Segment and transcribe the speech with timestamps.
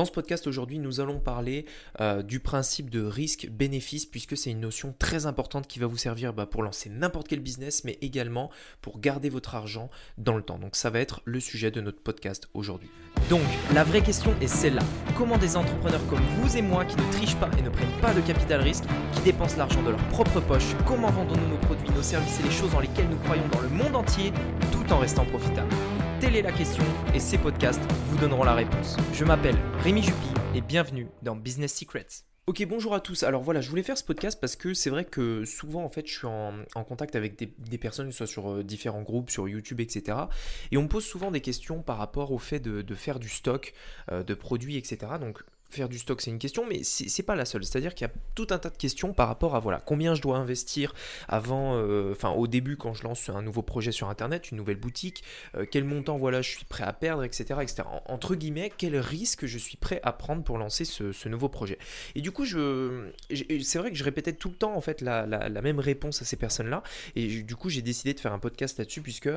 [0.00, 1.66] Dans ce podcast aujourd'hui, nous allons parler
[2.00, 6.32] euh, du principe de risque-bénéfice puisque c'est une notion très importante qui va vous servir
[6.32, 8.48] bah, pour lancer n'importe quel business mais également
[8.80, 10.58] pour garder votre argent dans le temps.
[10.58, 12.88] Donc ça va être le sujet de notre podcast aujourd'hui.
[13.28, 13.42] Donc
[13.74, 14.84] la vraie question est celle-là.
[15.18, 18.14] Comment des entrepreneurs comme vous et moi qui ne trichent pas et ne prennent pas
[18.14, 22.02] de capital risque, qui dépensent l'argent de leur propre poche, comment vendons-nous nos produits, nos
[22.02, 24.32] services et les choses dans lesquelles nous croyons dans le monde entier
[24.72, 25.68] tout en restant profitables?
[26.20, 26.84] Telle est la question
[27.14, 28.98] et ces podcasts vous donneront la réponse.
[29.14, 32.26] Je m'appelle Rémi Jupy et bienvenue dans Business Secrets.
[32.46, 33.22] Ok, bonjour à tous.
[33.22, 36.06] Alors voilà, je voulais faire ce podcast parce que c'est vrai que souvent, en fait,
[36.06, 40.18] je suis en, contact avec des, personnes, soit sur euh, différents groupes, sur YouTube, etc.
[40.70, 43.72] Et on me pose souvent des questions par rapport au fait de, faire du stock,
[44.12, 45.12] euh, de produits, etc.
[45.18, 47.64] Donc faire du stock, c'est une question, mais c'est pas la seule.
[47.64, 50.22] C'est-à-dire qu'il y a tout un tas de questions par rapport à voilà combien je
[50.22, 50.94] dois investir
[51.28, 54.76] avant, euh, enfin au début quand je lance un nouveau projet sur Internet, une nouvelle
[54.76, 55.22] boutique,
[55.54, 57.82] euh, quel montant voilà je suis prêt à perdre, etc., etc.
[58.06, 61.78] entre guillemets, quel risque je suis prêt à prendre pour lancer ce, nouveau projet.
[62.16, 63.10] Et du coup, je,
[63.62, 65.26] c'est vrai que je répétais tout le temps en fait la,
[65.62, 66.82] même réponse à ces personnes-là,
[67.14, 69.28] et du coup j'ai décidé de faire un podcast là-dessus puisque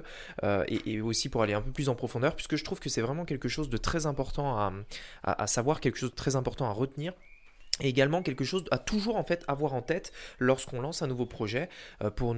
[0.43, 3.01] euh, et, aussi pour aller un peu plus en profondeur, puisque je trouve que c'est
[3.01, 4.73] vraiment quelque chose de très important à,
[5.23, 7.13] à, à savoir, quelque chose de très important à retenir
[7.81, 11.25] et également quelque chose à toujours en fait avoir en tête lorsqu'on lance un nouveau
[11.25, 11.69] projet
[12.03, 12.35] euh, pour,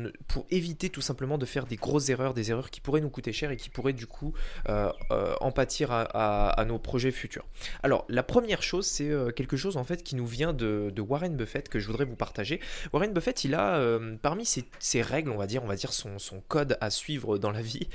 [0.49, 3.51] éviter tout simplement de faire des grosses erreurs, des erreurs qui pourraient nous coûter cher
[3.51, 4.33] et qui pourraient du coup
[4.69, 7.45] euh, euh, en pâtir à, nos projets futurs.
[7.83, 11.69] Alors la première chose c'est quelque chose en fait qui nous vient de, Warren Buffett
[11.69, 12.59] que je voudrais vous partager.
[12.93, 16.41] Warren Buffett il a parmi ses, règles on va dire, on va dire son, son
[16.47, 17.87] code à suivre dans la vie,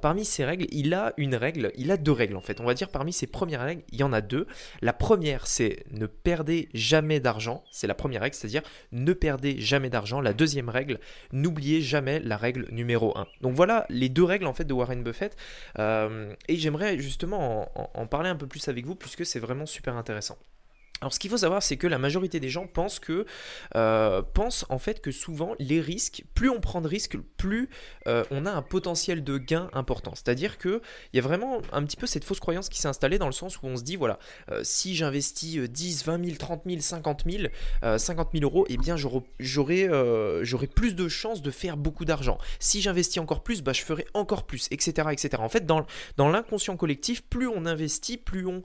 [0.00, 2.60] parmi ses règles il a une règle, il a deux règles en fait.
[2.60, 4.46] On va dire parmi ses premières règles il y en a deux.
[4.80, 7.64] La première c'est ne perdez jamais d'argent.
[7.70, 10.20] C'est la première règle, c'est-à-dire ne perdez jamais d'argent.
[10.20, 11.00] La deuxième règle,
[11.32, 13.26] n'oubliez jamais la règle numéro 1.
[13.40, 15.36] Donc voilà les deux règles en fait de Warren Buffett.
[15.78, 19.96] Euh, et j'aimerais justement en, parler un peu plus avec vous puisque c'est vraiment super
[19.96, 20.38] intéressant.
[21.02, 23.26] Alors ce qu'il faut savoir, c'est que la majorité des gens pensent que
[23.74, 24.22] euh,
[24.70, 27.68] en fait que souvent les risques, plus on prend de risques, plus
[28.06, 30.14] euh, on a un potentiel de gain important.
[30.14, 30.80] C'est-à-dire que
[31.12, 33.32] il y a vraiment un petit peu cette fausse croyance qui s'est installée dans le
[33.32, 34.18] sens où on se dit voilà,
[34.50, 37.44] euh, si j'investis 10, 20 000, 30 000, 50 000,
[37.98, 39.90] 50 000 euros, eh bien j'aurai
[40.42, 42.38] j'aurai plus de chances de faire beaucoup d'argent.
[42.58, 45.30] Si j'investis encore plus, bah je ferai encore plus, etc., etc.
[45.40, 45.84] En fait, dans
[46.16, 48.62] dans l'inconscient collectif, plus on investit, plus on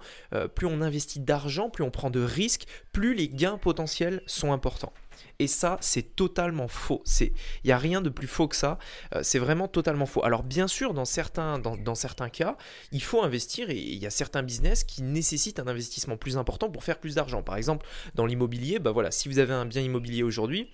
[0.55, 4.93] plus on investit d'argent, plus on prend de risque, plus les gains potentiels sont importants.
[5.39, 7.03] Et ça, c'est totalement faux.
[7.19, 7.31] Il
[7.65, 8.77] n'y a rien de plus faux que ça.
[9.15, 10.23] Euh, c'est vraiment totalement faux.
[10.23, 12.57] Alors bien sûr, dans certains, dans, certains cas,
[12.91, 16.69] il faut investir et il y a certains business qui nécessitent un investissement plus important
[16.69, 17.41] pour faire plus d'argent.
[17.43, 20.69] Par exemple, dans l'immobilier, bah voilà, si vous avez un bien immobilier aujourd'hui,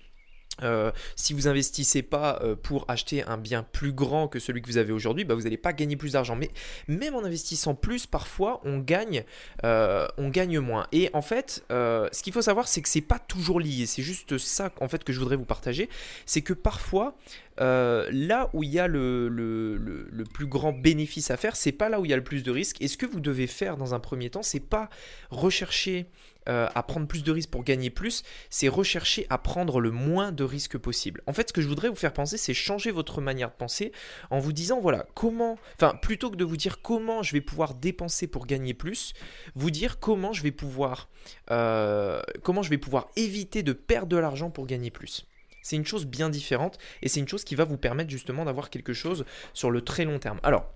[0.62, 4.66] euh, si vous investissez pas euh, pour acheter un bien plus grand que celui que
[4.66, 6.36] vous avez aujourd'hui, bah vous n'allez pas gagner plus d'argent.
[6.36, 6.50] Mais
[6.88, 9.24] même en investissant plus, parfois on gagne,
[9.64, 10.86] euh, on gagne moins.
[10.92, 13.86] Et en fait, ce qu'il faut savoir, c'est que c'est pas toujours lié.
[13.86, 15.88] C'est juste ça en fait que je voudrais vous partager,
[16.26, 17.14] c'est que parfois
[17.58, 22.04] là où il y a le, plus grand bénéfice à faire, c'est pas là où
[22.04, 22.80] il y a le plus de risques.
[22.80, 24.88] Et ce que vous devez faire dans un premier temps, c'est pas
[25.30, 26.06] rechercher
[26.48, 30.32] euh, à prendre plus de risques pour gagner plus, c'est rechercher à prendre le moins
[30.32, 31.22] de risques possible.
[31.26, 33.92] En fait, ce que je voudrais vous faire penser, c'est changer votre manière de penser
[34.30, 37.74] en vous disant, voilà, comment, enfin, plutôt que de vous dire comment je vais pouvoir
[37.74, 39.12] dépenser pour gagner plus,
[39.54, 41.08] vous dire comment je vais pouvoir,
[41.50, 45.26] euh, comment je vais pouvoir éviter de perdre de l'argent pour gagner plus.
[45.62, 48.70] C'est une chose bien différente et c'est une chose qui va vous permettre justement d'avoir
[48.70, 50.40] quelque chose sur le très long terme.
[50.42, 50.72] Alors,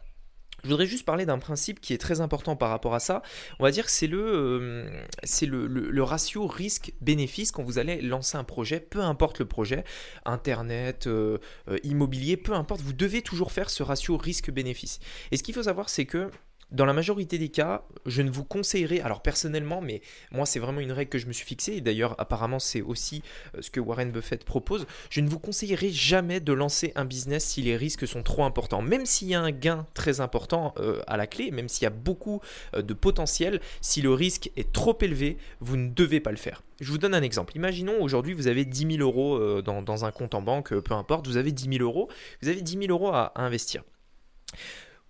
[0.65, 3.23] je voudrais juste parler d'un principe qui est très important par rapport à ça.
[3.59, 8.79] On va dire que c'est le, euh, ratio risque-bénéfice quand vous allez lancer un projet,
[8.79, 9.85] peu importe le projet,
[10.25, 15.01] internet, euh, euh, immobilier, peu importe, vous devez toujours faire ce ratio risque-bénéfice.
[15.33, 16.31] Et ce qu'il faut savoir, c'est que
[16.73, 20.01] dans la majorité des cas, je ne vous conseillerais, alors personnellement, mais
[20.31, 23.23] moi c'est vraiment une règle que je me suis fixée, et d'ailleurs apparemment c'est aussi
[23.55, 27.45] euh, ce que Warren Buffett propose, je ne vous conseillerais jamais de lancer un business
[27.45, 28.83] si les risques sont trop importants.
[28.83, 31.87] Même s'il y a un gain très important euh, à la clé, même s'il y
[31.87, 32.41] a beaucoup
[32.75, 36.63] euh, de potentiel, si le risque est trop élevé, vous ne devez pas le faire.
[36.81, 37.55] Je vous donne un exemple.
[37.55, 41.37] Imaginons aujourd'hui vous avez 10 000 euros dans, un compte en banque, peu importe, vous
[41.37, 42.09] avez 10 000 euros,
[42.41, 43.85] vous avez 10 000 euros à investir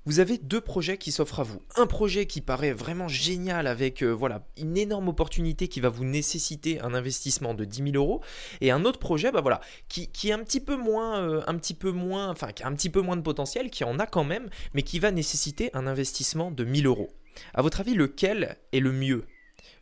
[0.04, 1.62] vous avez deux projets qui s'offrent à vous.
[1.76, 6.04] Un projet qui paraît vraiment génial avec euh, voilà, une énorme opportunité qui va vous
[6.04, 8.20] nécessiter un investissement de 10 000 euros.
[8.60, 11.75] Et un autre projet bah voilà, qui, est un petit peu moins, euh, un petit
[11.75, 14.25] peu moins, enfin, qui a un petit peu moins de potentiel, qui en a quand
[14.25, 17.08] même, mais qui va nécessiter un investissement de 1000 euros.
[17.55, 19.25] À votre avis, lequel est le mieux?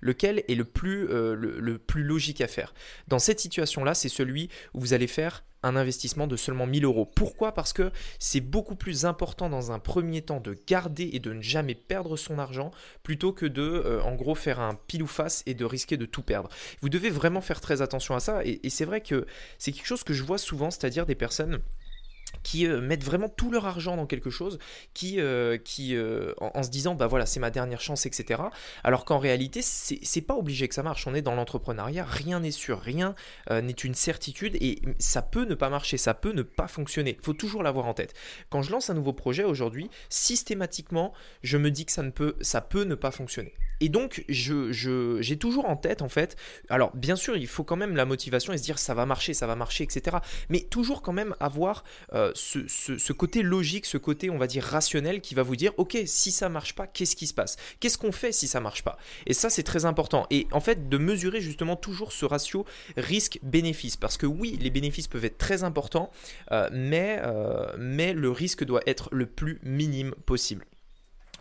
[0.00, 2.74] Lequel est le plus, euh, le, plus logique à faire
[3.08, 7.04] Dans cette situation-là, c'est celui où vous allez faire un investissement de seulement 1000 euros.
[7.04, 7.52] Pourquoi?
[7.52, 11.42] Parce que c'est beaucoup plus important dans un premier temps de garder et de ne
[11.42, 12.70] jamais perdre son argent
[13.02, 16.06] plutôt que de, euh, en gros, faire un pile ou face et de risquer de
[16.06, 16.48] tout perdre.
[16.80, 19.26] Vous devez vraiment faire très attention à ça et c'est vrai que
[19.58, 21.60] c'est quelque chose que je vois souvent, c'est-à-dire des personnes
[22.42, 24.58] qui euh, mettent vraiment tout leur argent dans quelque chose,
[24.94, 28.42] qui, euh, qui euh, en, se disant bah voilà c'est ma dernière chance etc.
[28.84, 31.06] Alors qu'en réalité c'est pas obligé que ça marche.
[31.06, 33.14] On est dans l'entrepreneuriat, rien n'est sûr, rien
[33.50, 37.16] n'est une certitude et ça peut ne pas marcher, ça peut ne pas fonctionner.
[37.18, 38.14] Il faut toujours l'avoir en tête.
[38.48, 41.12] Quand je lance un nouveau projet aujourd'hui, systématiquement
[41.42, 43.54] je me dis que ça ne peut, ça peut ne pas fonctionner.
[43.80, 44.70] Et donc je
[45.20, 46.36] j'ai toujours en tête en fait.
[46.68, 49.34] Alors bien sûr il faut quand même la motivation et se dire ça va marcher,
[49.34, 50.18] ça va marcher etc.
[50.48, 51.84] Mais toujours quand même avoir
[52.20, 55.98] euh, ce, côté logique, ce côté, on va dire, rationnel qui va vous dire, ok,
[56.06, 57.56] si ça marche pas, qu'est-ce qui se passe?
[57.80, 58.98] Qu'est-ce qu'on fait si ça marche pas?
[59.26, 60.26] Et ça, c'est très important.
[60.30, 62.64] Et en fait, de mesurer justement toujours ce ratio
[62.96, 63.96] risque-bénéfice.
[63.96, 66.10] Parce que oui, les bénéfices peuvent être très importants,
[66.52, 70.66] euh, mais, euh, mais le risque doit être le plus minime possible.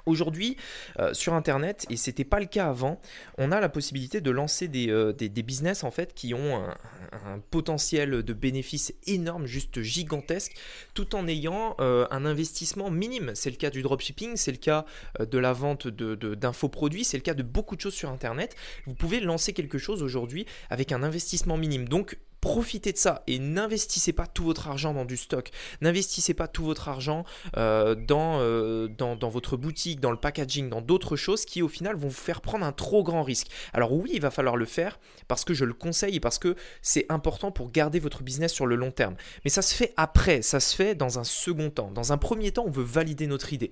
[0.10, 0.58] Aujourd'hui,
[0.98, 3.00] euh, sur Internet, et c'était pas le cas avant,
[3.38, 8.24] on a la possibilité de lancer des, euh, business en fait qui ont un, potentiel
[8.24, 10.54] de bénéfice énorme, juste gigantesque,
[10.96, 13.34] tout en ayant euh, un investissement minime.
[13.36, 14.86] C'est le cas du dropshipping, c'est le cas
[15.20, 18.56] de la vente d'infoproduits, de, c'est le cas de beaucoup de choses sur Internet.
[18.88, 21.88] Vous pouvez lancer quelque chose aujourd'hui avec un investissement minime.
[21.88, 25.50] Donc Profitez de ça et n'investissez pas tout votre argent dans du stock.
[25.82, 27.26] N'investissez pas tout votre argent
[27.58, 31.96] euh, euh, dans, dans, votre boutique, dans le packaging, dans d'autres choses qui au final
[31.96, 33.48] vont vous faire prendre un trop grand risque.
[33.74, 36.56] Alors oui, il va falloir le faire parce que je le conseille et parce que
[36.82, 39.16] c'est important pour garder votre business sur le long terme.
[39.44, 41.92] Mais ça se fait après, ça se fait dans un second temps.
[41.92, 43.72] Dans un premier temps, on veut valider notre idée.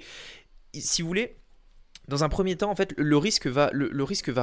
[0.73, 1.37] Si vous voulez,
[2.07, 3.69] dans un premier temps, en fait, le risque va,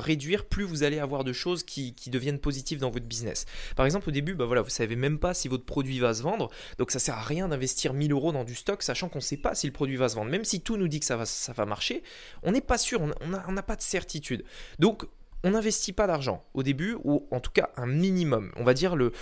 [0.01, 3.47] réduire plus vous allez avoir de choses qui, deviennent positives dans votre business.
[3.77, 6.23] Par exemple, au début, bah voilà, vous savez même pas si votre produit va se
[6.23, 9.25] vendre, donc ça sert à rien d'investir 1000 euros dans du stock, sachant qu'on ne
[9.25, 10.31] sait pas si le produit va se vendre.
[10.31, 12.03] Même si tout nous dit que ça va, ça va marcher,
[12.43, 14.45] on n'est pas sûr, on n'a pas de certitude.
[14.79, 15.07] Donc,
[15.45, 18.97] on n'investit pas d'argent au début, ou en tout cas un minimum, on va dire
[18.97, 19.13] le,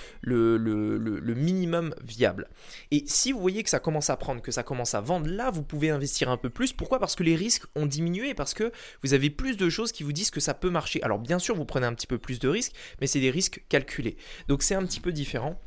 [1.35, 2.49] minimum viable.
[2.93, 5.51] Et si vous voyez que ça commence à prendre, que ça commence à vendre, là,
[5.51, 6.73] vous pouvez investir un peu plus.
[6.73, 7.01] Pourquoi?
[7.01, 8.73] Parce que les risques ont diminué, parce que
[9.03, 11.03] vous avez plus de choses qui vous disent que ça peut marcher.
[11.03, 13.65] Alors bien sûr, vous prenez un petit peu plus de risques, mais c'est des risques
[13.69, 14.17] calculés.
[14.47, 15.61] Donc c'est un petit peu différent.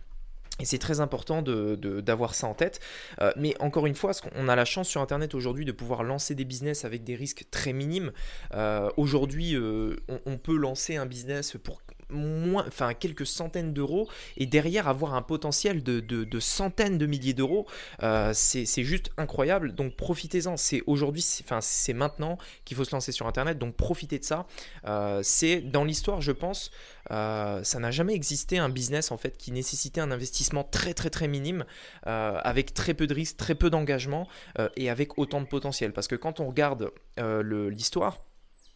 [0.59, 2.79] Et c'est très important d'avoir ça en tête.
[3.21, 6.33] Euh, mais encore une fois, on a la chance sur Internet aujourd'hui de pouvoir lancer
[6.33, 8.13] des business avec des risques très minimes.
[8.53, 14.45] Euh, aujourd'hui, euh, on, peut lancer un business pour moins, enfin quelques centaines d'euros et
[14.45, 17.65] derrière avoir un potentiel de, centaines de milliers d'euros,
[18.03, 19.73] euh, c'est juste incroyable.
[19.73, 20.57] Donc profitez-en.
[20.57, 23.57] C'est aujourd'hui, enfin c'est maintenant qu'il faut se lancer sur Internet.
[23.57, 24.45] Donc profitez de ça.
[24.85, 26.71] Euh, c'est dans l'histoire, je pense,
[27.11, 31.09] euh, ça n'a jamais existé un business en fait qui nécessitait un investissement très très
[31.09, 31.65] très minime,
[32.03, 34.27] avec très peu de risques, très peu d'engagement
[34.75, 35.93] et avec autant de potentiel.
[35.93, 38.19] Parce que quand on regarde l'histoire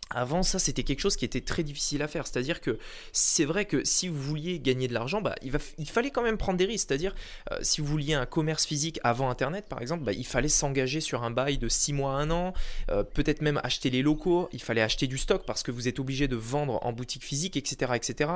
[0.10, 2.26] avant ça, c'était quelque chose qui était très difficile à faire.
[2.26, 2.80] C'est-à-dire que
[3.12, 6.58] c'est vrai que si vous vouliez gagner de l'argent, bah, il, fallait quand même prendre
[6.58, 6.88] des risques.
[6.88, 7.14] C'est-à-dire,
[7.52, 11.00] euh, si vous vouliez un commerce physique avant Internet, par exemple, bah, il fallait s'engager
[11.00, 12.54] sur un bail de 6 mois à 1 an,
[12.90, 16.00] euh, peut-être même acheter les locaux, il fallait acheter du stock parce que vous êtes
[16.00, 17.94] obligé de vendre en boutique physique, etc.
[17.96, 18.32] etc.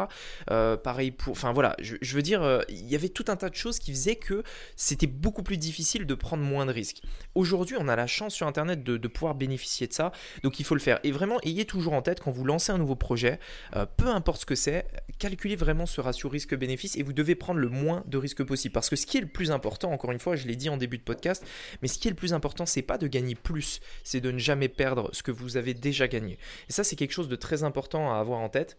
[0.52, 1.32] Euh, pareil pour...
[1.32, 4.16] Enfin voilà, je, veux dire, il y avait tout un tas de choses qui faisaient
[4.16, 4.44] que
[4.76, 7.02] c'était beaucoup plus difficile de prendre moins de risques.
[7.34, 10.12] Aujourd'hui, on a la chance sur Internet de, de pouvoir bénéficier de ça,
[10.44, 11.00] donc il faut le faire.
[11.04, 13.40] Et vraiment, ayez toujours en tête quand vous lancez un nouveau projet,
[13.76, 14.86] euh, peu importe ce que c'est,
[15.20, 18.74] calculez vraiment ce ratio risque-bénéfice et vous devez prendre le moins de risques possible.
[18.74, 20.78] Parce que ce qui est le plus important, encore une fois, je l'ai dit en
[20.78, 21.46] début de podcast,
[21.82, 24.40] mais ce qui est le plus important, c'est pas de gagner plus, c'est de ne
[24.40, 26.38] jamais perdre ce que vous avez déjà gagné.
[26.70, 28.78] Et ça, c'est quelque chose de très important à avoir en tête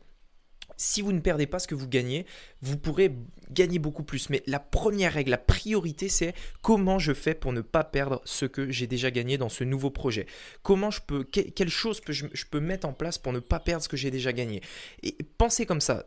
[0.76, 2.26] si vous ne perdez pas ce que vous gagnez,
[2.62, 3.14] vous pourrez
[3.50, 4.31] gagner beaucoup plus.
[4.31, 8.47] Mais la première règle, la priorité, c'est comment je fais pour ne pas perdre ce
[8.47, 10.26] que j'ai déjà gagné dans ce nouveau projet.
[10.62, 13.83] Comment je peux, quelle chose je, je peux mettre en place pour ne pas perdre
[13.83, 14.62] ce que j'ai déjà gagné?
[15.02, 16.07] Et pensez comme ça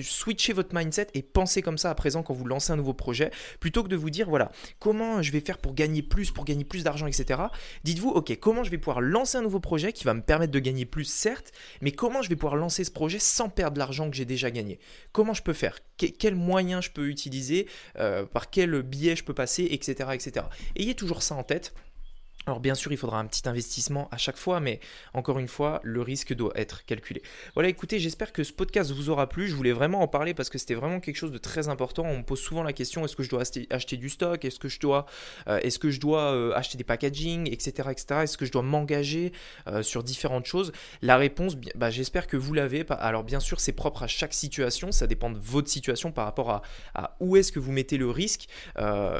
[0.00, 3.30] switchez votre mindset et pensez comme ça à présent quand vous lancez un nouveau projet,
[3.60, 6.64] plutôt que de vous dire, voilà, comment je vais faire pour gagner plus, pour gagner
[6.64, 7.40] plus d'argent, etc.
[7.84, 10.58] Dites-vous, ok, comment je vais pouvoir lancer un nouveau projet qui va me permettre de
[10.58, 14.16] gagner plus, certes, mais comment je vais pouvoir lancer ce projet sans perdre l'argent que
[14.16, 14.78] j'ai déjà gagné?
[15.12, 15.78] Comment je peux faire?
[15.96, 17.68] Quels moyens je peux utiliser
[17.98, 20.46] euh, Par quel biais je peux passer, etc., etc.
[20.76, 21.74] Ayez toujours ça en tête.
[22.46, 24.78] Alors bien sûr, il faudra un petit investissement à chaque fois, mais
[25.14, 27.20] encore une fois, le risque doit être calculé.
[27.54, 29.48] Voilà, écoutez, j'espère que ce podcast vous aura plu.
[29.48, 32.04] Je voulais vraiment en parler parce que c'était vraiment quelque chose de très important.
[32.04, 34.44] On me pose souvent la question est-ce que je dois acheter, du stock?
[34.44, 35.06] Est-ce que je dois,
[35.48, 38.20] euh, est-ce que je dois euh, acheter des packaging, etc., etc.
[38.22, 39.32] Est-ce que je dois m'engager
[39.66, 40.70] euh, sur différentes choses?
[41.02, 42.84] La réponse, bah, j'espère que vous l'avez.
[42.90, 44.92] Alors bien sûr, c'est propre à chaque situation.
[44.92, 46.62] Ça dépend de votre situation par rapport
[46.94, 48.46] à, où est-ce que vous mettez le risque.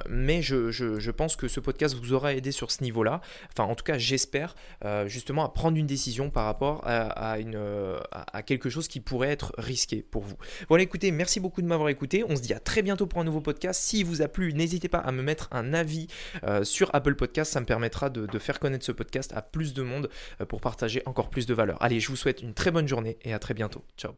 [0.09, 3.16] mais je, je pense que ce podcast vous aura aidé sur ce niveau-là.
[3.53, 4.55] Enfin, en tout cas, j'espère
[4.85, 9.53] euh, justement à prendre une décision par rapport euh, à, quelque chose qui pourrait être
[9.59, 10.37] risqué pour vous.
[10.69, 12.25] Voilà, écoutez, merci beaucoup de m'avoir écouté.
[12.29, 13.81] On se dit à très bientôt pour un nouveau podcast.
[13.81, 16.07] S'il vous a plu, n'hésitez pas à me mettre un avis
[16.45, 17.53] euh, sur Apple Podcast.
[17.53, 20.09] Ça me permettra de, de, faire connaître ce podcast à plus de monde
[20.49, 21.83] pour partager encore plus de valeur.
[21.83, 23.85] Allez, je vous souhaite une très bonne journée et à très bientôt.
[23.97, 24.13] Ciao.